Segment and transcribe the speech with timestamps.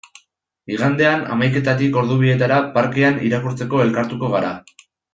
[0.75, 4.55] Igandean, hamaiketatik ordu bietara, parkean irakurtzeko elkartuko gara.